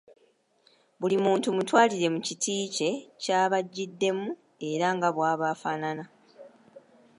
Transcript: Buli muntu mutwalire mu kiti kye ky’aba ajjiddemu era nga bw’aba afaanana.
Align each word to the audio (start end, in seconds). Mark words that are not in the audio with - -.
Buli 0.99 1.15
muntu 1.25 1.47
mutwalire 1.55 2.07
mu 2.13 2.19
kiti 2.27 2.55
kye 2.75 2.89
ky’aba 3.21 3.57
ajjiddemu 3.61 4.27
era 4.71 4.87
nga 4.95 5.09
bw’aba 5.15 5.45
afaanana. 5.53 6.05